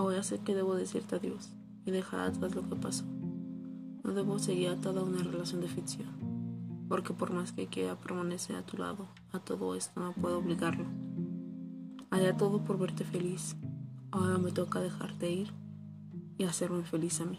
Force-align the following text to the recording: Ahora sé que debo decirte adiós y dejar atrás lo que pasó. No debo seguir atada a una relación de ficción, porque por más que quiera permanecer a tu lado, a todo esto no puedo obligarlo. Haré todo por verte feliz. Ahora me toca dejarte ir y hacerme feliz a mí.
Ahora 0.00 0.22
sé 0.22 0.38
que 0.38 0.54
debo 0.54 0.76
decirte 0.76 1.16
adiós 1.16 1.50
y 1.84 1.90
dejar 1.90 2.20
atrás 2.20 2.54
lo 2.54 2.66
que 2.66 2.74
pasó. 2.74 3.04
No 4.02 4.14
debo 4.14 4.38
seguir 4.38 4.70
atada 4.70 5.02
a 5.02 5.04
una 5.04 5.22
relación 5.22 5.60
de 5.60 5.68
ficción, 5.68 6.08
porque 6.88 7.12
por 7.12 7.34
más 7.34 7.52
que 7.52 7.66
quiera 7.66 8.00
permanecer 8.00 8.56
a 8.56 8.64
tu 8.64 8.78
lado, 8.78 9.08
a 9.30 9.40
todo 9.40 9.74
esto 9.74 10.00
no 10.00 10.12
puedo 10.12 10.38
obligarlo. 10.38 10.86
Haré 12.08 12.32
todo 12.32 12.64
por 12.64 12.78
verte 12.78 13.04
feliz. 13.04 13.56
Ahora 14.10 14.38
me 14.38 14.52
toca 14.52 14.80
dejarte 14.80 15.30
ir 15.30 15.52
y 16.38 16.44
hacerme 16.44 16.82
feliz 16.82 17.20
a 17.20 17.26
mí. 17.26 17.38